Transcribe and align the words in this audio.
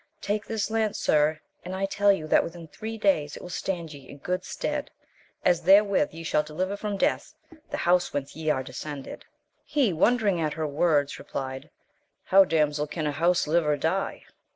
Take 0.21 0.47
this 0.47 0.71
lance, 0.71 0.97
sir, 0.97 1.41
and 1.63 1.75
I 1.75 1.85
tell 1.85 2.11
you 2.11 2.25
that 2.25 2.43
within 2.43 2.67
three 2.67 2.97
days 2.97 3.35
it 3.35 3.41
will 3.43 3.49
stand 3.51 3.93
ye 3.93 4.09
in 4.09 4.17
good 4.17 4.43
stead, 4.43 4.89
as 5.45 5.61
therewith 5.61 6.11
ye 6.11 6.23
shall 6.23 6.41
deliver 6.41 6.75
from 6.75 6.97
death 6.97 7.35
the 7.69 7.77
house 7.77 8.11
whence 8.11 8.31
3—2 8.31 8.33
36 8.33 8.33
AMADIS 8.33 8.33
OF 8.33 8.33
GAUL. 8.33 8.43
ye 8.43 8.49
are 8.49 8.63
descended. 9.03 9.25
He, 9.63 9.93
wondering 9.93 10.41
at 10.41 10.53
her 10.53 10.65
words, 10.67 11.19
replied, 11.19 11.69
How, 12.23 12.43
damsel, 12.45 12.87
can 12.87 13.05
a 13.05 13.11
house 13.11 13.45
live 13.45 13.67
or 13.67 13.77
die? 13.77 14.23